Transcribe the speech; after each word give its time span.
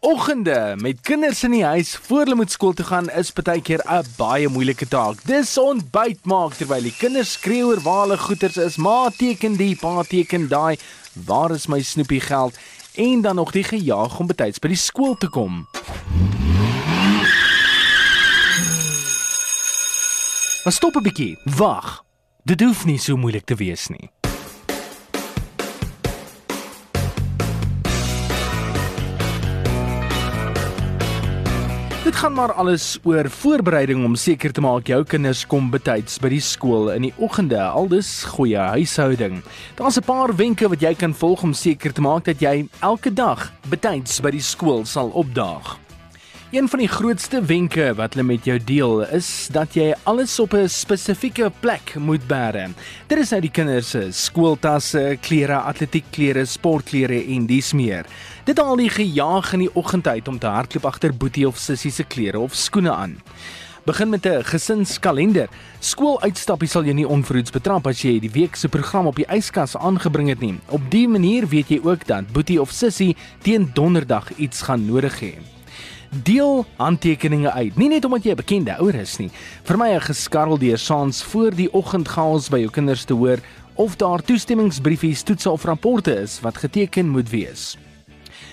Oggende 0.00 0.74
met 0.76 1.00
kinders 1.00 1.42
in 1.42 1.50
die 1.50 1.64
huis 1.64 1.96
voor 1.96 2.18
hulle 2.18 2.34
moet 2.34 2.50
skool 2.50 2.72
toe 2.72 2.86
gaan 2.86 3.10
is 3.10 3.32
baie 3.34 3.60
keer 3.60 3.82
'n 3.82 4.06
baie 4.16 4.48
moeilike 4.48 4.88
taak. 4.88 5.24
Dis 5.26 5.58
ontbyt 5.58 6.24
maak 6.24 6.54
terwyl 6.54 6.82
die 6.82 6.94
kinders 6.98 7.32
skree 7.32 7.64
oor 7.66 7.82
waar 7.82 8.00
hulle 8.06 8.18
goeders 8.18 8.56
is. 8.56 8.76
Ma 8.76 9.10
teken 9.10 9.56
die, 9.56 9.76
pa 9.76 10.02
teken 10.02 10.48
daai. 10.48 10.78
Waar 11.12 11.50
is 11.50 11.66
my 11.66 11.82
snoepie 11.82 12.20
geld? 12.20 12.58
En 12.94 13.20
dan 13.20 13.34
nog 13.34 13.50
die 13.50 13.64
gejaag 13.64 14.18
om 14.18 14.26
betyds 14.26 14.58
by 14.58 14.68
die 14.68 14.76
skool 14.76 15.16
te 15.16 15.28
kom. 15.28 15.66
Maar 20.64 20.72
stop 20.72 20.96
'n 20.96 21.02
bietjie. 21.02 21.38
Wag. 21.44 22.07
Dit 22.48 22.62
hoef 22.64 22.86
nie 22.88 22.96
so 22.96 23.18
moeilik 23.20 23.44
te 23.44 23.58
wees 23.60 23.90
nie. 23.92 24.06
Dit 32.06 32.16
gaan 32.16 32.32
maar 32.32 32.54
alles 32.56 32.86
oor 33.04 33.28
voorbereiding 33.28 34.00
om 34.04 34.16
seker 34.16 34.52
te 34.56 34.64
maak 34.64 34.88
jou 34.88 35.02
kinders 35.04 35.42
kom 35.44 35.68
betyds 35.68 36.16
by 36.24 36.30
die 36.32 36.40
skool 36.40 36.88
in 36.94 37.04
die 37.10 37.12
oggende. 37.20 37.60
Aldus 37.60 38.24
goeie 38.32 38.64
huishouding. 38.78 39.42
Daar's 39.76 40.00
'n 40.00 40.08
paar 40.08 40.32
wenke 40.36 40.68
wat 40.68 40.80
jy 40.80 40.94
kan 40.94 41.12
volg 41.14 41.42
om 41.42 41.52
seker 41.52 41.92
te 41.92 42.00
maak 42.00 42.24
dat 42.24 42.40
jy 42.40 42.64
elke 42.80 43.12
dag 43.12 43.52
betyds 43.68 44.20
by 44.20 44.30
die 44.30 44.40
skool 44.40 44.86
sal 44.86 45.08
opdaag. 45.12 45.87
Een 46.50 46.68
van 46.68 46.80
die 46.80 46.88
grootste 46.88 47.42
wenke 47.44 47.90
wat 47.94 48.14
hulle 48.16 48.24
met 48.24 48.46
jou 48.48 48.54
deel 48.64 49.02
is 49.12 49.48
dat 49.52 49.74
jy 49.76 49.90
alles 50.08 50.38
op 50.40 50.54
'n 50.56 50.68
spesifieke 50.68 51.52
plek 51.60 51.94
moet 52.00 52.24
bære. 52.26 52.70
Dit 53.06 53.18
is 53.18 53.30
nou 53.30 53.40
die 53.40 53.50
kinders 53.50 53.90
se 53.90 54.12
skooltasse, 54.12 55.18
klere, 55.20 55.60
atletiekklere, 55.60 56.44
sportklere 56.44 57.24
en 57.34 57.46
dies 57.46 57.72
meer. 57.72 58.06
Dit 58.44 58.58
al 58.58 58.76
die 58.76 58.88
gejaag 58.88 59.52
in 59.52 59.58
die 59.58 59.74
oggend 59.74 60.08
uit 60.08 60.28
om 60.28 60.38
te 60.38 60.46
hardloop 60.46 60.84
agter 60.84 61.16
boetie 61.16 61.46
of 61.48 61.58
sussie 61.58 61.90
se 61.90 62.04
klere 62.04 62.38
of 62.38 62.54
skoene 62.54 62.92
aan. 62.92 63.20
Begin 63.84 64.08
met 64.08 64.26
'n 64.26 64.42
gesinskalender. 64.44 65.48
Skooluitstappies 65.80 66.70
sal 66.70 66.84
jou 66.84 66.94
nie 66.94 67.08
onverhoeds 67.08 67.50
betrap 67.50 67.86
as 67.86 68.02
jy 68.02 68.20
die 68.20 68.30
week 68.30 68.56
se 68.56 68.68
program 68.68 69.06
op 69.06 69.16
die 69.16 69.28
yskas 69.28 69.76
aangebring 69.76 70.28
het 70.28 70.40
nie. 70.40 70.58
Op 70.68 70.90
dië 70.90 71.08
manier 71.08 71.48
weet 71.48 71.68
jy 71.68 71.80
ook 71.82 72.06
dat 72.06 72.32
boetie 72.32 72.60
of 72.60 72.70
sussie 72.70 73.16
teen 73.42 73.70
donderdag 73.74 74.32
iets 74.36 74.62
gaan 74.62 74.86
nodig 74.86 75.20
hê. 75.20 75.57
Deel 76.10 76.64
handtekeninge 76.76 77.52
uit. 77.52 77.76
Nie 77.76 77.88
net 77.88 78.04
omdat 78.04 78.24
jy 78.24 78.30
'n 78.30 78.36
bekende 78.36 78.78
ouer 78.78 78.94
is 78.94 79.16
nie. 79.16 79.30
Vir 79.62 79.76
my 79.76 79.88
'n 79.94 80.00
geskarrel 80.00 80.58
deur 80.58 80.78
saans 80.78 81.22
voor 81.22 81.54
die 81.54 81.72
oggendgaals 81.72 82.48
by 82.48 82.58
jou 82.58 82.70
kinders 82.70 83.04
te 83.04 83.14
hoor 83.14 83.38
of 83.74 83.96
daar 83.96 84.22
toestemmingsbriefies, 84.22 85.22
toetse 85.22 85.50
of 85.50 85.64
rapporte 85.64 86.20
is 86.20 86.40
wat 86.40 86.56
geteken 86.56 87.08
moet 87.08 87.30
wees. 87.30 87.76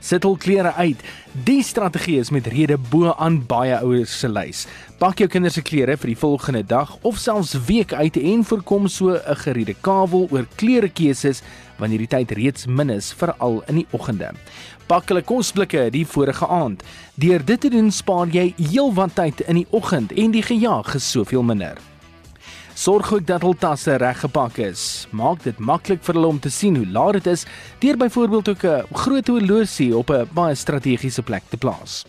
Sit 0.00 0.22
hul 0.22 0.36
klere 0.36 0.72
uit. 0.74 1.00
Die 1.44 1.62
strategie 1.62 2.18
is 2.20 2.30
met 2.30 2.46
rede 2.46 2.76
bo 2.90 3.14
aan 3.18 3.40
baie 3.46 3.78
ouers 3.78 4.18
se 4.20 4.28
lys. 4.28 4.66
Pak 4.98 5.18
jou 5.18 5.28
kinders 5.28 5.56
se 5.58 5.62
klere 5.62 5.96
vir 5.96 6.12
die 6.12 6.18
volgende 6.18 6.62
dag 6.62 6.96
of 7.02 7.18
selfs 7.18 7.56
week 7.66 7.92
uit 7.92 8.16
en 8.16 8.44
voorkom 8.44 8.88
so 8.88 9.16
'n 9.16 9.36
geriede 9.44 9.74
kawel 9.80 10.28
oor 10.30 10.46
klerekeuses 10.56 11.42
wanneer 11.78 11.98
die 11.98 12.14
tyd 12.14 12.30
reeds 12.30 12.66
min 12.66 12.90
is 12.90 13.12
veral 13.12 13.62
in 13.68 13.74
die 13.74 13.86
oggende. 13.90 14.32
Pak 14.86 15.08
hulle 15.08 15.22
kosblikke 15.22 15.90
die 15.90 16.06
vorige 16.06 16.46
aand. 16.46 16.82
Deur 17.14 17.44
dit 17.44 17.60
te 17.60 17.68
doen 17.68 17.90
spaar 17.90 18.28
jy 18.28 18.54
heelwat 18.56 19.14
tyd 19.14 19.40
in 19.40 19.54
die 19.54 19.66
oggend 19.70 20.12
en 20.12 20.30
die 20.30 20.42
gejaag 20.42 20.94
is 20.94 21.10
soveel 21.10 21.42
minder. 21.42 21.95
Sorg 22.76 23.08
ook 23.14 23.24
dat 23.24 23.40
hul 23.40 23.54
tasse 23.56 23.94
reg 23.96 24.18
gepak 24.20 24.58
is. 24.60 25.06
Maak 25.16 25.40
dit 25.46 25.56
maklik 25.64 26.02
vir 26.04 26.18
hulle 26.18 26.28
om 26.28 26.40
te 26.44 26.50
sien 26.52 26.74
hoe 26.76 26.84
laat 26.92 27.16
dit 27.16 27.30
is 27.32 27.46
deur 27.80 27.96
byvoorbeeld 27.96 28.48
ook 28.52 28.64
'n 28.64 28.84
groot 28.92 29.28
horlosie 29.32 29.96
op 29.96 30.10
'n 30.10 30.28
baie 30.32 30.54
strategiese 30.54 31.22
plek 31.22 31.42
te 31.48 31.56
plaas. 31.56 32.04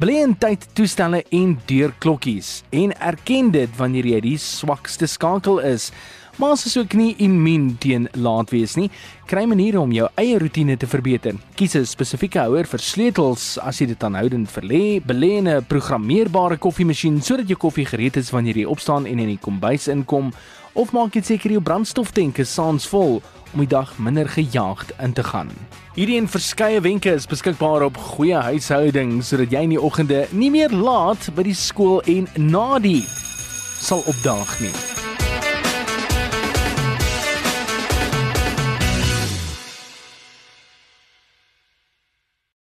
Belê 0.00 0.22
in 0.24 0.38
tyd 0.38 0.66
toestelle 0.72 1.24
en 1.30 1.60
deurklokkies 1.66 2.62
en 2.70 2.98
erken 3.00 3.50
dit 3.50 3.76
wanneer 3.76 4.06
jy 4.06 4.20
die 4.20 4.38
swakste 4.38 5.06
skakel 5.06 5.58
is. 5.58 5.92
Maar 6.36 6.52
as 6.52 6.66
jy 6.68 6.82
ook 6.82 6.94
nie 6.98 7.14
immuun 7.24 7.70
teen 7.80 8.10
laat 8.12 8.50
wees 8.52 8.74
nie, 8.76 8.90
kry 9.24 9.46
maniere 9.48 9.80
om 9.80 9.92
jou 9.94 10.08
eie 10.20 10.36
roetine 10.36 10.76
te 10.76 10.86
verbeter. 10.86 11.38
Kies 11.56 11.74
'n 11.74 11.86
spesifieke 11.86 12.38
houer 12.38 12.66
vir 12.66 12.78
sleutels 12.78 13.58
as 13.58 13.80
jy 13.80 13.86
dit 13.86 14.04
aanhoudend 14.04 14.48
verlê, 14.50 15.00
belê 15.00 15.40
'n 15.40 15.64
programmeerbare 15.64 16.58
koffiemasjien 16.58 17.22
sodat 17.22 17.48
jou 17.48 17.56
koffie 17.56 17.86
gereed 17.86 18.16
is 18.16 18.30
wanneer 18.30 18.56
jy 18.56 18.64
opstaan 18.64 19.06
en 19.06 19.18
in 19.18 19.28
die 19.28 19.38
kombuis 19.38 19.88
inkom, 19.88 20.32
of 20.74 20.92
maak 20.92 21.12
dit 21.12 21.24
seker 21.24 21.50
jou 21.50 21.60
brandstoftank 21.60 22.38
is 22.38 22.52
saans 22.52 22.86
vol 22.86 23.22
om 23.54 23.60
die 23.60 23.66
dag 23.66 23.98
minder 23.98 24.28
gejaagd 24.28 24.92
in 25.00 25.12
te 25.12 25.22
gaan. 25.24 25.50
Hierdie 25.94 26.18
en 26.18 26.28
verskeie 26.28 26.80
wenke 26.80 27.14
is 27.14 27.26
beskikbaar 27.26 27.82
op 27.82 27.96
goeie 27.96 28.36
huishouding 28.36 29.22
sodat 29.24 29.50
jy 29.50 29.62
in 29.62 29.70
die 29.70 29.80
oggende 29.80 30.26
nie 30.32 30.50
meer 30.50 30.68
laat 30.70 31.30
by 31.34 31.42
die 31.42 31.56
skool 31.56 32.02
en 32.04 32.28
na 32.36 32.78
die 32.78 33.04
sal 33.80 34.04
opdaag 34.04 34.60
nie. 34.60 34.95